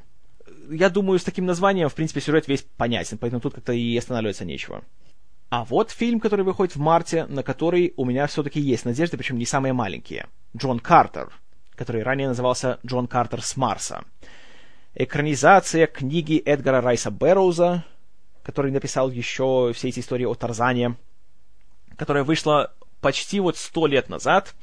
[0.71, 4.45] Я думаю, с таким названием, в принципе, сюжет весь понятен, поэтому тут как-то и останавливаться
[4.45, 4.85] нечего.
[5.49, 9.37] А вот фильм, который выходит в марте, на который у меня все-таки есть надежды, причем
[9.37, 10.29] не самые маленькие.
[10.57, 11.33] Джон Картер,
[11.75, 14.05] который ранее назывался Джон Картер с Марса.
[14.95, 17.85] Экранизация книги Эдгара Райса Бэрроуза,
[18.45, 20.95] который написал еще все эти истории о Тарзане,
[21.97, 24.55] которая вышла почти вот сто лет назад,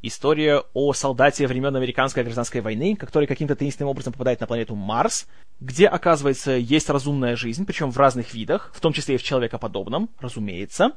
[0.00, 5.26] История о солдате времен Американской гражданской войны, который каким-то таинственным образом попадает на планету Марс,
[5.58, 10.08] где, оказывается, есть разумная жизнь, причем в разных видах, в том числе и в человекоподобном,
[10.20, 10.92] разумеется,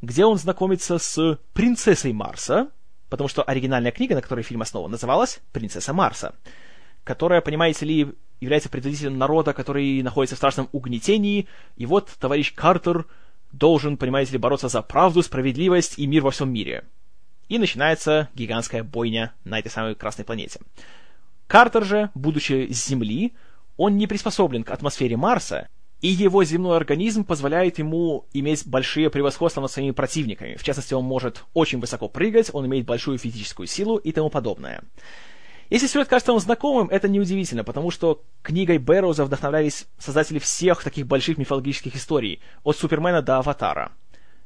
[0.00, 2.70] где он знакомится с принцессой Марса,
[3.10, 6.34] потому что оригинальная книга, на которой фильм основан, называлась «Принцесса Марса»,
[7.04, 8.08] которая, понимаете ли,
[8.40, 13.06] является предводителем народа, который находится в страшном угнетении, и вот товарищ Картер
[13.52, 16.84] должен, понимаете ли, бороться за правду, справедливость и мир во всем мире–
[17.52, 20.58] и начинается гигантская бойня на этой самой Красной планете.
[21.46, 23.34] Картер же, будучи с Земли,
[23.76, 25.68] он не приспособлен к атмосфере Марса,
[26.00, 30.56] и его земной организм позволяет ему иметь большие превосходства над своими противниками.
[30.56, 34.82] В частности, он может очень высоко прыгать, он имеет большую физическую силу и тому подобное.
[35.68, 41.06] Если сюжет кажется вам знакомым, это неудивительно, потому что книгой Бэрроуза вдохновлялись создатели всех таких
[41.06, 43.92] больших мифологических историй, от Супермена до Аватара.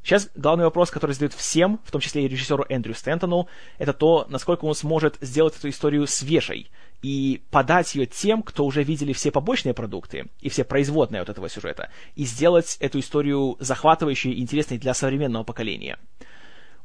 [0.06, 4.24] Сейчас главный вопрос, который задают всем, в том числе и режиссеру Эндрю Стентону, это то,
[4.28, 6.70] насколько он сможет сделать эту историю свежей
[7.02, 11.48] и подать ее тем, кто уже видели все побочные продукты и все производные от этого
[11.48, 15.98] сюжета, и сделать эту историю захватывающей и интересной для современного поколения.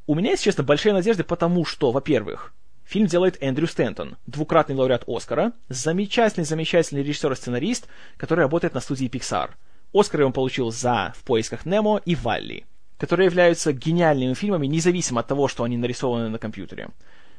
[0.08, 2.56] У меня, если честно, большие надежды, потому что, во-первых,
[2.86, 9.08] Фильм делает Эндрю Стентон, двукратный лауреат Оскара, замечательный-замечательный режиссер и сценарист, который работает на студии
[9.08, 9.52] Pixar.
[9.94, 12.66] Оскары он получил за «В поисках Немо» и «Валли»
[13.02, 16.90] которые являются гениальными фильмами, независимо от того, что они нарисованы на компьютере.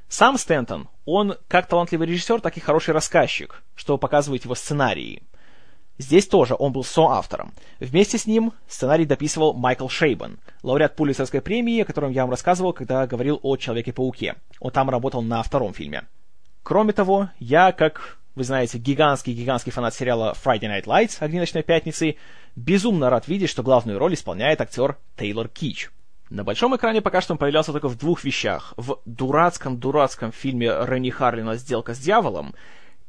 [0.08, 5.22] Сам Стэнтон, он как талантливый режиссер, так и хороший рассказчик, что показывает его сценарии.
[5.98, 7.52] Здесь тоже он был соавтором.
[7.78, 12.72] Вместе с ним сценарий дописывал Майкл Шейбан, лауреат Пулицерской премии, о котором я вам рассказывал,
[12.72, 14.34] когда говорил о Человеке-пауке.
[14.58, 16.02] Он там работал на втором фильме.
[16.64, 22.16] Кроме того, я, как вы знаете, гигантский-гигантский фанат сериала Friday Night Lights, «Огни ночной пятницы»,
[22.56, 25.90] безумно рад видеть, что главную роль исполняет актер Тейлор Кич.
[26.30, 28.72] На большом экране пока что он появлялся только в двух вещах.
[28.78, 32.54] В дурацком-дурацком фильме Ренни Харлина «Сделка с дьяволом»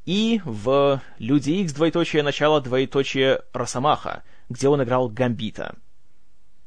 [0.05, 1.71] и в «Люди Икс.
[1.71, 2.21] Двоеточие.
[2.21, 2.59] Начало.
[2.59, 3.43] Двоеточие.
[3.53, 5.75] Росомаха», где он играл Гамбита.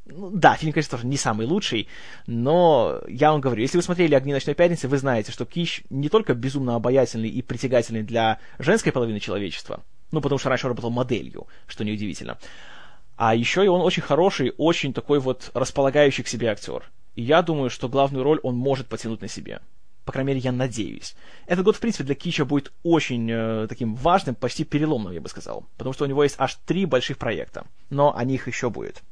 [0.07, 1.89] Ну, да, фильм, конечно, тоже не самый лучший,
[2.29, 6.09] но я вам говорю, если вы смотрели «Огни ночной пятницы», вы знаете, что Кич не
[6.09, 10.91] только безумно обаятельный и притягательный для женской половины человечества, ну, потому что раньше он работал
[10.91, 12.39] моделью, что неудивительно,
[13.17, 16.85] а еще и он очень хороший, очень такой вот располагающий к себе актер.
[17.17, 19.61] И я думаю, что главную роль он может потянуть на себе.
[20.05, 21.17] По крайней мере, я надеюсь.
[21.47, 25.29] Этот год, в принципе, для Кича будет очень э, таким важным, почти переломным, я бы
[25.29, 25.65] сказал.
[25.77, 27.67] Потому что у него есть аж три больших проекта.
[27.91, 29.03] Но о них еще будет.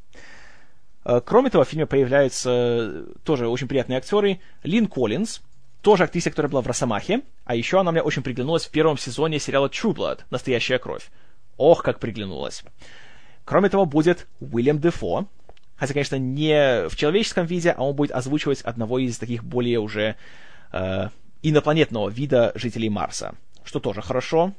[1.05, 4.41] Э, кроме того, в фильме появляются э, тоже очень приятные актеры.
[4.63, 5.41] Лин Коллинз,
[5.83, 9.39] тоже актриса, которая была в «Росомахе», а еще она мне очень приглянулась в первом сезоне
[9.39, 11.11] сериала True Blood «Настоящая кровь».
[11.57, 12.65] Ох, как приглянулась.
[13.45, 15.27] Кроме того, будет Уильям Дефо,
[15.77, 20.17] хотя, конечно, не в человеческом виде, а он будет озвучивать одного из таких более уже
[20.73, 21.09] э,
[21.43, 24.53] инопланетного вида жителей Марса, что тоже хорошо.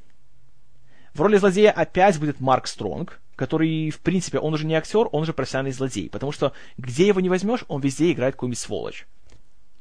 [1.15, 5.21] В роли злодея опять будет Марк Стронг, который, в принципе, он уже не актер, он
[5.21, 9.07] уже профессиональный злодей, потому что где его не возьмешь, он везде играет какую-нибудь сволочь.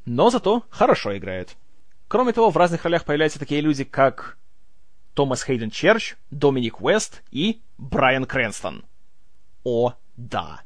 [0.05, 1.57] Но зато хорошо играет.
[2.07, 4.39] Кроме того, в разных ролях появляются такие люди, как
[5.15, 8.85] Томас Хейден Черч, Доминик Уэст и Брайан Крэнстон.
[9.65, 10.63] О, да.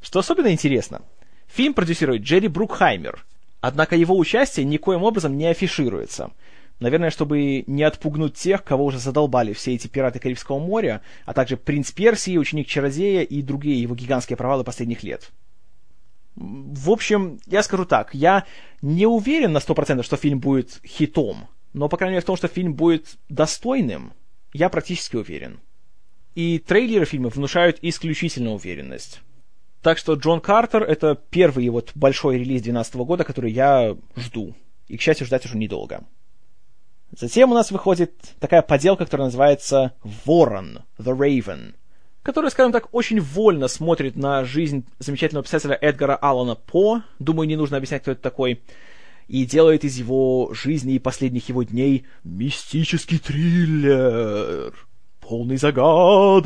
[0.00, 1.02] Что особенно интересно,
[1.48, 3.26] фильм продюсирует Джерри Брукхаймер,
[3.60, 6.30] однако его участие никоим образом не афишируется–
[6.78, 11.56] Наверное, чтобы не отпугнуть тех, кого уже задолбали все эти пираты Карибского моря, а также
[11.56, 15.30] принц Персии, ученик Чародея и другие его гигантские провалы последних лет.
[16.34, 18.44] В общем, я скажу так, я
[18.82, 22.48] не уверен на 100%, что фильм будет хитом, но, по крайней мере, в том, что
[22.48, 24.12] фильм будет достойным,
[24.52, 25.60] я практически уверен.
[26.34, 29.22] И трейлеры фильма внушают исключительно уверенность.
[29.80, 34.54] Так что Джон Картер— это первый вот большой релиз 2012 года, который я жду.
[34.88, 36.04] И, к счастью, ждать уже недолго.
[37.18, 39.94] Затем у нас выходит такая поделка, которая называется
[40.26, 41.72] «Ворон», «The Raven»,
[42.22, 47.56] которая, скажем так, очень вольно смотрит на жизнь замечательного писателя Эдгара Аллана По, думаю, не
[47.56, 48.60] нужно объяснять, кто это такой,
[49.28, 54.74] и делает из его жизни и последних его дней мистический триллер,
[55.20, 56.44] полный загадок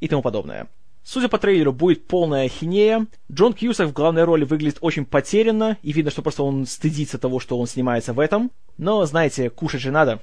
[0.00, 0.68] и тому подобное.
[1.08, 3.06] Судя по трейлеру, будет полная хинея.
[3.30, 7.38] Джон Кьюсак в главной роли выглядит очень потерянно, и видно, что просто он стыдится того,
[7.38, 8.50] что он снимается в этом.
[8.76, 10.20] Но, знаете, кушать же надо.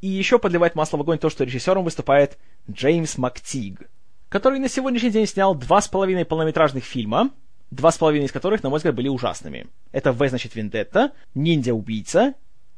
[0.00, 2.36] И еще подливает масло в огонь то, что режиссером выступает
[2.68, 3.88] Джеймс МакТиг,
[4.28, 7.30] который на сегодняшний день снял два с половиной полнометражных фильма,
[7.70, 9.68] два с половиной из которых, на мой взгляд, были ужасными.
[9.92, 12.34] Это «В, значит, Вендетта», «Ниндзя-убийца»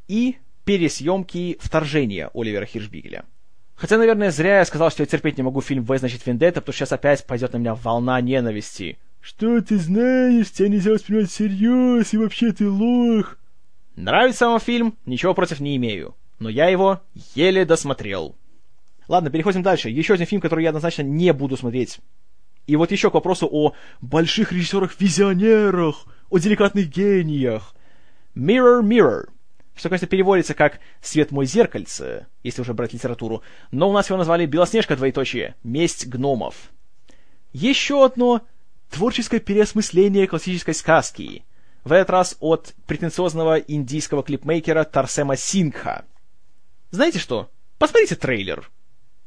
[0.09, 3.25] и пересъемки «Вторжения» Оливера Хиршбигеля.
[3.77, 6.73] Хотя, наверное, зря я сказал, что я терпеть не могу фильм «В, значит, Вендетта», потому
[6.73, 8.99] что сейчас опять пойдет на меня волна ненависти.
[9.21, 13.37] Что ты знаешь, тебя нельзя воспринимать всерьез, и вообще ты лох.
[13.95, 14.97] Нравится вам фильм?
[15.05, 16.15] Ничего против не имею.
[16.39, 17.03] Но я его
[17.35, 18.35] еле досмотрел.
[19.09, 19.91] Ладно, переходим дальше.
[19.91, 21.99] Еще один фильм, который я однозначно не буду смотреть.
[22.67, 27.75] И вот еще к вопросу о больших режиссерах-визионерах, о деликатных гениях.
[28.35, 29.29] Mirror Mirror
[29.77, 34.17] что, конечно, переводится как «Свет мой зеркальце», если уже брать литературу, но у нас его
[34.17, 35.55] назвали «Белоснежка, двоеточие.
[35.63, 36.73] Месть гномов».
[37.53, 38.43] Еще одно
[38.91, 41.45] творческое переосмысление классической сказки.
[41.85, 46.05] В этот раз от претенциозного индийского клипмейкера Тарсема Сингха.
[46.91, 47.51] Знаете что?
[47.79, 48.71] Посмотрите трейлер.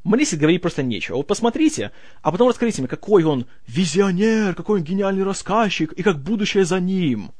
[0.04, 1.18] Мне здесь говорить просто нечего.
[1.18, 6.22] Вот посмотрите, а потом расскажите мне, какой он визионер, какой он гениальный рассказчик, и как
[6.22, 7.32] будущее за ним.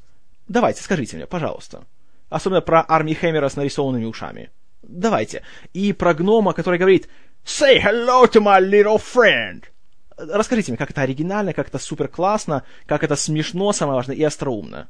[0.46, 1.84] Давайте, скажите мне, пожалуйста.
[2.30, 4.50] Особенно про Арми Хэммера с нарисованными ушами.
[4.82, 5.42] Давайте.
[5.74, 7.08] И про гнома, который говорит
[7.44, 9.64] «Say hello to my little friend!»
[10.16, 14.22] Расскажите мне, как это оригинально, как это супер классно, как это смешно, самое важное, и
[14.22, 14.88] остроумно.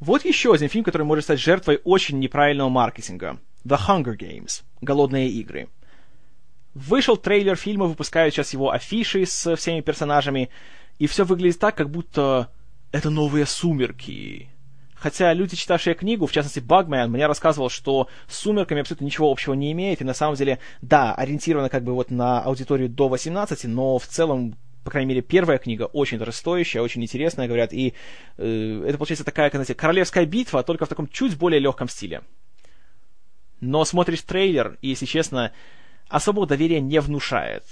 [0.00, 3.38] Вот еще один фильм, который может стать жертвой очень неправильного маркетинга.
[3.64, 4.62] The Hunger Games.
[4.80, 5.68] Голодные игры.
[6.74, 10.50] Вышел трейлер фильма, выпускают сейчас его афиши с всеми персонажами,
[10.98, 12.52] и все выглядит так, как будто
[12.92, 14.50] это новые сумерки.
[14.96, 19.52] Хотя люди, читавшие книгу, в частности Багмен, мне рассказывал, что с «Сумерками» абсолютно ничего общего
[19.52, 23.64] не имеет, и на самом деле, да, ориентировано как бы вот на аудиторию до 18,
[23.64, 27.92] но в целом по крайней мере, первая книга очень даже стоящая, очень интересная, говорят, и
[28.36, 32.22] э, это получается такая, как, знаете, королевская битва, только в таком чуть более легком стиле.
[33.60, 35.52] Но смотришь трейлер, и, если честно,
[36.08, 37.64] особого доверия не внушает.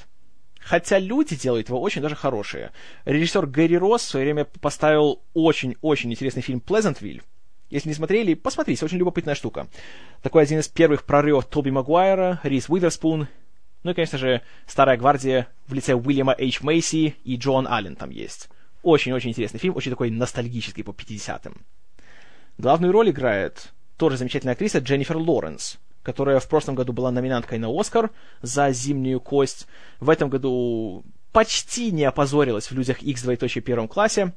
[0.64, 2.72] Хотя люди делают его очень даже хорошие.
[3.04, 7.22] Режиссер Гэри Росс в свое время поставил очень-очень интересный фильм «Плезантвиль».
[7.68, 9.68] Если не смотрели, посмотрите, очень любопытная штука.
[10.22, 13.28] Такой один из первых прорывов Тоби Магуайра, Рис Уитерспун,
[13.82, 18.08] ну и, конечно же, Старая Гвардия в лице Уильяма Эйч Мейси и Джон Аллен там
[18.08, 18.48] есть.
[18.82, 21.60] Очень-очень интересный фильм, очень такой ностальгический по 50-м.
[22.56, 27.68] Главную роль играет тоже замечательная актриса Дженнифер Лоренс которая в прошлом году была номинанткой на
[27.68, 28.10] Оскар
[28.42, 29.66] за «Зимнюю кость».
[29.98, 33.24] В этом году почти не опозорилась в «Людях X
[33.64, 34.32] первом классе».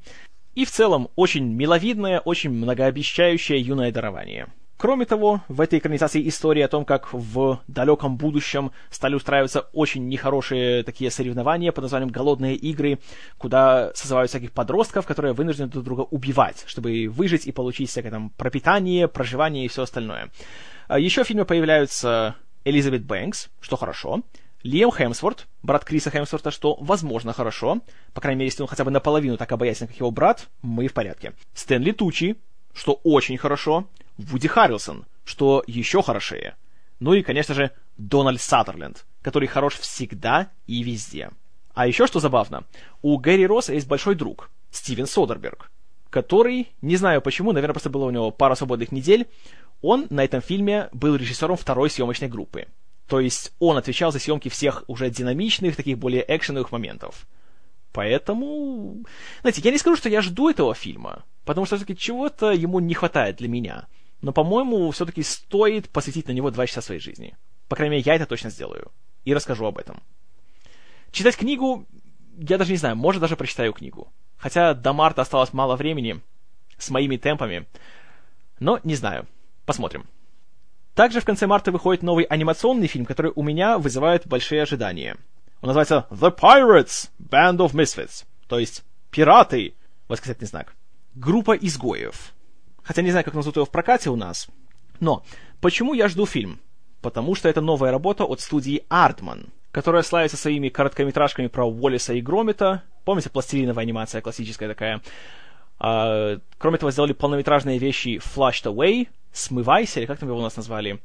[0.56, 4.48] И в целом очень миловидное, очень многообещающее юное дарование.
[4.78, 10.08] Кроме того, в этой экранизации история о том, как в далеком будущем стали устраиваться очень
[10.08, 13.00] нехорошие такие соревнования под названием «Голодные игры»,
[13.40, 18.30] куда созывают всяких подростков, которые вынуждены друг друга убивать, чтобы выжить и получить всякое там
[18.30, 20.30] пропитание, проживание и все остальное.
[20.88, 24.22] А Еще в фильме появляются Элизабет Бэнкс, что хорошо,
[24.64, 27.82] Лиам Хемсворт, брат Криса Хемсворта, что, возможно, хорошо.
[28.14, 30.94] По крайней мере, если он хотя бы наполовину так обаятельный, как его брат, мы в
[30.94, 31.34] порядке.
[31.54, 32.38] Стэнли Тучи,
[32.74, 33.88] что очень хорошо.
[34.18, 36.56] Вуди Харрелсон, что еще хорошее.
[37.00, 41.30] Ну и, конечно же, Дональд Саттерленд, который хорош всегда и везде.
[41.74, 42.64] А еще что забавно,
[43.02, 45.70] у Гэри Росса есть большой друг, Стивен Содерберг,
[46.10, 49.28] который, не знаю почему, наверное, просто было у него пара свободных недель,
[49.82, 52.68] он на этом фильме был режиссером второй съемочной группы.
[53.08, 57.26] То есть он отвечал за съемки всех уже динамичных, таких более экшеновых моментов.
[57.94, 58.98] Поэтому,
[59.42, 62.94] знаете, я не скажу, что я жду этого фильма, потому что все-таки чего-то ему не
[62.94, 63.88] хватает для меня.
[64.22, 67.36] Но, по-моему, все-таки стоит посвятить на него два часа своей жизни.
[67.68, 68.92] По крайней мере, я это точно сделаю.
[69.26, 70.02] И расскажу об этом.
[71.12, 71.88] Читать книгу,
[72.38, 74.12] я даже не знаю, может даже прочитаю книгу.
[74.38, 76.22] Хотя до марта осталось мало времени,
[76.78, 77.68] с моими темпами.
[78.60, 79.28] Но не знаю.
[79.68, 80.06] Посмотрим.
[80.96, 85.18] Также в конце марта выходит новый анимационный фильм, который у меня вызывает большие ожидания.
[85.60, 89.76] Он называется The Pirates Band of Misfits, то есть «Пираты»
[90.08, 90.74] восклицательный знак.
[91.16, 92.34] Группа изгоев.
[92.82, 94.48] Хотя не знаю, как назовут его в прокате у нас.
[95.02, 95.26] Но
[95.60, 96.62] почему я жду фильм?
[97.02, 102.22] Потому что это новая работа от студии Артман, которая славится своими короткометражками про Уоллиса и
[102.22, 102.84] Громита.
[103.04, 105.02] Помните, пластилиновая анимация классическая такая?
[105.80, 110.56] А, кроме того, сделали полнометражные вещи Flushed Away, Смывайся, или как там его у нас
[110.56, 111.00] назвали.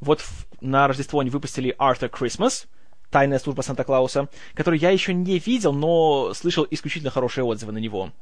[0.00, 2.66] Вот в, на Рождество они выпустили Arthur Christmas,
[3.10, 8.12] Тайная служба Санта-Клауса, который я еще не видел, но слышал исключительно хорошие отзывы на него.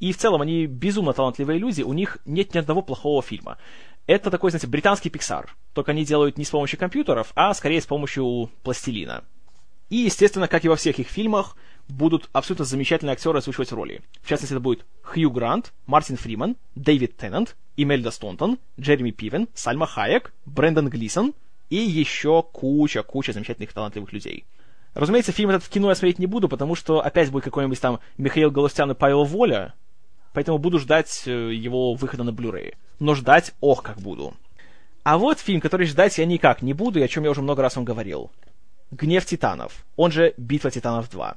[0.00, 3.58] И в целом они безумно талантливые люди, у них нет ни одного плохого фильма.
[4.06, 5.46] Это такой, знаете, британский Pixar.
[5.74, 9.22] Только они делают не с помощью компьютеров, а скорее с помощью пластилина.
[9.90, 11.56] И, естественно, как и во всех их фильмах,
[11.88, 14.02] будут абсолютно замечательные актеры озвучивать роли.
[14.22, 19.86] В частности, это будет Хью Грант, Мартин Фриман, Дэвид Теннант, Имельда Стонтон, Джереми Пивен, Сальма
[19.86, 21.34] Хайек, Брэндон Глисон
[21.70, 24.44] и еще куча-куча замечательных талантливых людей.
[24.94, 28.00] Разумеется, фильм этот в кино я смотреть не буду, потому что опять будет какой-нибудь там
[28.18, 29.74] Михаил Галустян и Павел Воля,
[30.34, 32.74] поэтому буду ждать э, его выхода на Blu-ray.
[32.98, 34.34] Но ждать, ох, как буду.
[35.02, 37.62] А вот фильм, который ждать я никак не буду, и о чем я уже много
[37.62, 38.30] раз вам говорил.
[38.90, 41.36] «Гнев титанов», он же «Битва титанов 2».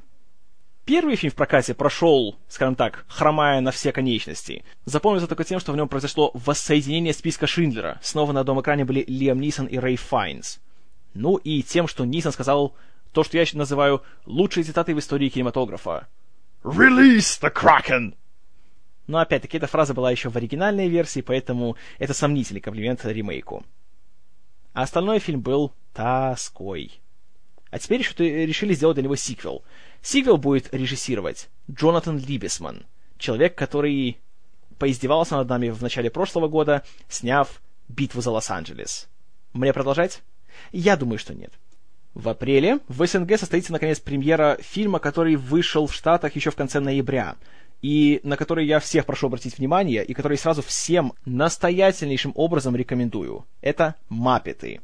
[0.85, 4.63] Первый фильм в прокате прошел, скажем так, хромая на все конечности.
[4.85, 7.99] Запомнился только тем, что в нем произошло воссоединение списка Шиндлера.
[8.03, 10.59] Снова на одном экране были Лиам Нисон и Рэй Файнс.
[11.15, 12.75] Ну и тем, что Нисон сказал
[13.13, 16.07] то, что я называю лучшей цитатой в истории кинематографа.
[16.63, 18.13] «Release the Kraken!»
[19.07, 23.65] Но опять-таки эта фраза была еще в оригинальной версии, поэтому это сомнительный комплимент ремейку.
[24.73, 26.99] А остальной фильм был тоской.
[27.71, 29.63] А теперь решили сделать для него сиквел.
[30.05, 32.85] Сиквел будет режиссировать Джонатан Либесман,
[33.17, 34.19] человек, который
[34.77, 39.07] поиздевался над нами в начале прошлого года, сняв «Битву за Лос-Анджелес».
[39.53, 40.21] Мне продолжать?
[40.71, 41.51] Я думаю, что нет.
[42.13, 46.79] В апреле в СНГ состоится, наконец, премьера фильма, который вышел в Штатах еще в конце
[46.79, 47.35] ноября,
[47.81, 53.43] и на который я всех прошу обратить внимание, и который сразу всем настоятельнейшим образом рекомендую.
[53.61, 54.81] Это «Маппеты».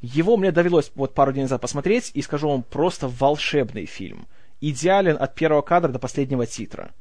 [0.00, 4.26] Его мне довелось вот пару дней назад посмотреть, и скажу вам, просто волшебный фильм.
[4.60, 6.92] Идеален от первого кадра до последнего титра.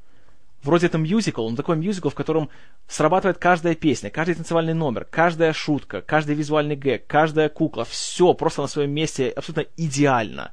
[0.63, 2.49] Вроде это мюзикл, но такой мюзикл, в котором
[2.87, 7.83] срабатывает каждая песня, каждый танцевальный номер, каждая шутка, каждый визуальный гэг, каждая кукла.
[7.83, 10.51] Все просто на своем месте абсолютно идеально.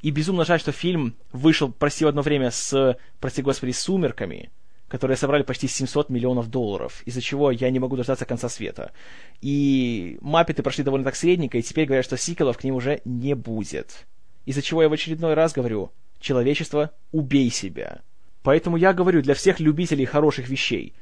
[0.00, 4.50] И безумно жаль, что фильм вышел, прости, в одно время с, прости господи, «Сумерками»,
[4.88, 8.90] которые собрали почти 700 миллионов долларов, из-за чего я не могу дождаться конца света.
[9.40, 13.34] И «Маппеты» прошли довольно так средненько, и теперь говорят, что сиквелов к ним уже не
[13.34, 14.06] будет.
[14.44, 15.92] Из-за чего я в очередной раз говорю,
[16.22, 18.00] человечество, убей себя.
[18.42, 20.94] Поэтому я говорю для всех любителей хороших вещей,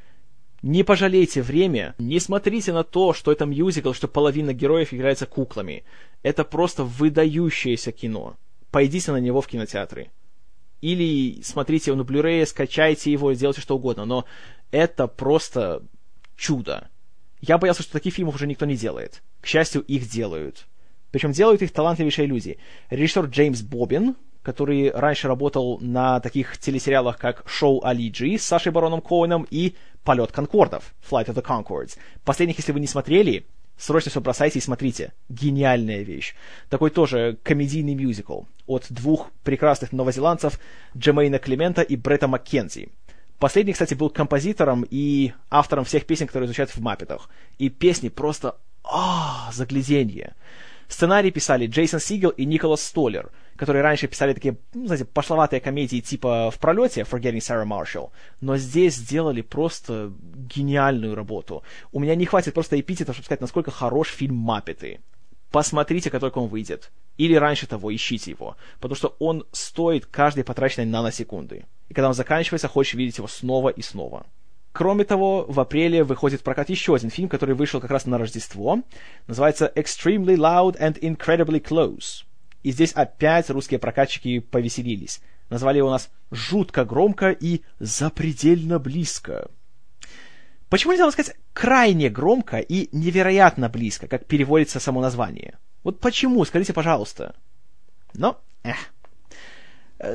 [0.63, 5.85] не пожалейте время, не смотрите на то, что это мюзикл, что половина героев являются куклами.
[6.23, 8.37] Это просто выдающееся кино.
[8.71, 10.11] Пойдите на него в кинотеатры
[10.81, 14.25] или смотрите его на Blu-ray, скачайте его, сделайте что угодно, но
[14.71, 15.83] это просто
[16.37, 16.89] чудо.
[17.41, 19.23] Я боялся, что таких фильмов уже никто не делает.
[19.41, 20.67] К счастью, их делают.
[21.11, 22.59] Причем делают их талантливейшие люди.
[22.91, 28.73] Режиссер Джеймс Бобин, который раньше работал на таких телесериалах, как «Шоу Али Джи» с Сашей
[28.73, 29.75] Бароном Коуэном и
[30.05, 31.99] «Полет Конкордов» «Flight of the Concords».
[32.25, 33.45] Последних, если вы не смотрели,
[33.81, 35.15] Срочно все бросайте и смотрите.
[35.31, 36.35] Гениальная вещь.
[36.69, 40.61] Такой тоже комедийный мюзикл от двух прекрасных новозеландцев
[40.95, 42.91] Джемейна Климента и Бретта Маккензи.
[43.39, 47.31] Последний, кстати, был композитором и автором всех песен, которые звучат в Маппетах.
[47.57, 48.57] И песни просто...
[48.85, 50.35] А, загляденье.
[50.91, 56.01] Сценарий писали Джейсон Сигел и Николас Столлер, которые раньше писали такие, ну, знаете, пошловатые комедии
[56.01, 58.11] типа «В пролете» Forgetting Sarah Marshall,
[58.41, 61.63] но здесь сделали просто гениальную работу.
[61.93, 65.01] У меня не хватит просто эпитетов, чтобы сказать, насколько хорош фильм «Маппеты».
[65.53, 66.91] Посмотрите, как только он выйдет.
[67.19, 68.57] Или раньше того, ищите его.
[68.81, 71.67] Потому что он стоит каждой потраченной наносекунды.
[71.89, 74.27] И когда он заканчивается, хочешь видеть его снова и снова.
[74.73, 78.19] Кроме того, в апреле выходит в прокат еще один фильм, который вышел как раз на
[78.19, 78.81] Рождество.
[79.27, 82.25] Называется Extremely Loud and Incredibly Close.
[82.63, 85.21] И здесь опять русские прокатчики повеселились.
[85.49, 89.51] Назвали его у нас жутко громко и запредельно близко.
[90.69, 95.59] Почему нельзя сказать крайне громко и невероятно близко, как переводится само название?
[95.83, 97.35] Вот почему, скажите, пожалуйста.
[98.15, 98.77] Но, эх.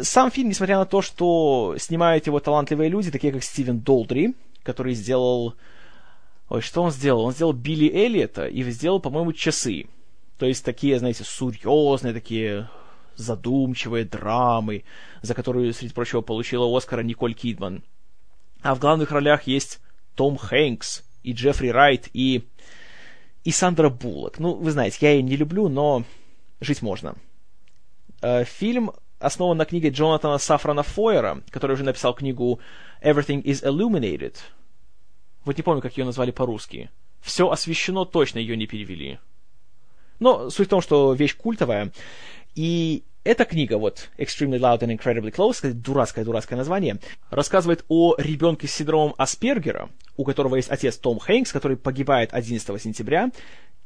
[0.01, 4.33] Сам фильм, несмотря на то, что снимают его талантливые люди, такие как Стивен Долдри,
[4.63, 5.55] который сделал...
[6.49, 7.25] Ой, что он сделал?
[7.25, 9.85] Он сделал Билли Эллиота и сделал, по-моему, часы.
[10.37, 12.69] То есть такие, знаете, серьезные, такие
[13.15, 14.83] задумчивые драмы,
[15.21, 17.83] за которую, среди прочего, получила Оскара Николь Кидман.
[18.61, 19.79] А в главных ролях есть
[20.15, 22.47] Том Хэнкс и Джеффри Райт и...
[23.43, 24.39] и Сандра Буллок.
[24.39, 26.03] Ну, вы знаете, я ее не люблю, но
[26.59, 27.15] жить можно.
[28.21, 28.91] Э, фильм
[29.25, 32.59] основан на книге Джонатана Сафрана Фойера, который уже написал книгу
[33.01, 34.35] «Everything is Illuminated».
[35.43, 36.89] Вот не помню, как ее назвали по-русски.
[37.21, 39.19] «Все освещено» точно ее не перевели.
[40.19, 41.91] Но суть в том, что вещь культовая.
[42.55, 46.99] И эта книга, вот, Extremely Loud and Incredibly Close, дурацкое-дурацкое название,
[47.31, 52.81] рассказывает о ребенке с синдромом Аспергера, у которого есть отец Том Хэнкс, который погибает 11
[52.81, 53.31] сентября,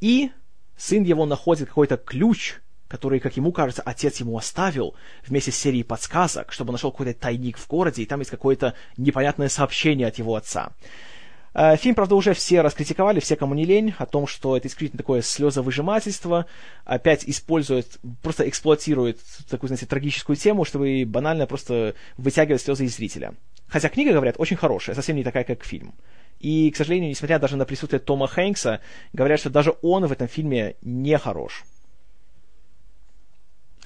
[0.02, 0.32] и
[0.76, 2.56] сын его находит какой-то ключ,
[2.90, 7.58] который, как ему кажется, отец ему оставил вместе с серией подсказок, чтобы нашел какой-то тайник
[7.58, 10.72] в городе, и там есть какое-то непонятное сообщение от его отца.
[11.54, 14.98] Э, фильм, правда, уже все раскритиковали, все, кому не лень, о том, что это исключительно
[14.98, 16.48] такое слезовыжимательство,
[16.84, 19.20] опять использует, просто эксплуатирует
[19.50, 23.36] такую, знаете, трагическую тему, чтобы банально просто вытягивать слезы из зрителя.
[23.68, 25.94] Хотя книга, говорят, очень хорошая, совсем не такая, как фильм.
[26.40, 28.80] И, к сожалению, несмотря даже на присутствие Тома Хэнкса,
[29.14, 31.66] говорят, что даже он в этом фильме не хорош.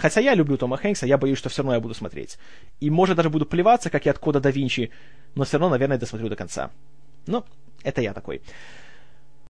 [0.04, 2.38] Хотя я люблю Тома Хэнкса, я боюсь, что все равно я буду смотреть.
[2.82, 4.91] И, может, даже буду плеваться, как и от Кода да Винчи,
[5.34, 6.72] но все равно, наверное, досмотрю до конца.
[7.26, 7.45] Но
[7.84, 8.41] это я такой.